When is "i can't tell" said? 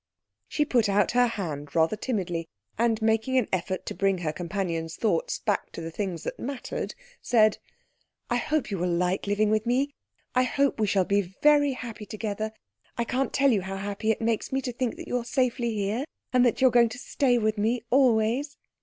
12.97-13.51